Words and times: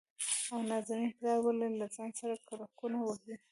او 0.53 0.59
نازنين 0.69 1.11
پلاره! 1.17 1.39
ولې 1.43 1.67
له 1.79 1.87
ځان 1.95 2.09
سره 2.19 2.35
کلګکونه 2.47 2.97
وهې؟ 3.01 3.35